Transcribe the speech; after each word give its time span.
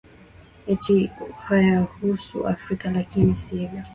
ati 0.71 0.95
hayahusi 1.45 2.35
afrika 2.55 2.85
lakini 2.97 3.31
sivyo 3.43 3.81